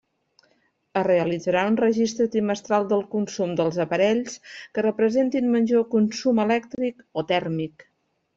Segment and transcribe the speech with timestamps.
[1.01, 4.39] Es realitzarà un registre trimestral del consum dels aparells
[4.75, 7.87] que representin major consum elèctric o tèrmic.